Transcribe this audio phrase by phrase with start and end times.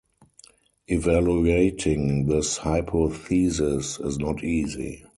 [0.87, 5.05] Evaluating this hypothesis is not easy.